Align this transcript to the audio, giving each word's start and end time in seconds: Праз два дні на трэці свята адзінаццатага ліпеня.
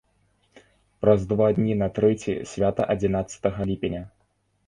Праз 1.03 1.19
два 1.33 1.49
дні 1.57 1.75
на 1.83 1.89
трэці 1.99 2.33
свята 2.53 2.87
адзінаццатага 2.93 3.61
ліпеня. 3.73 4.01